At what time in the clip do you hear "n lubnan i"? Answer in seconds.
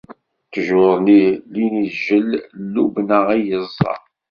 2.59-3.39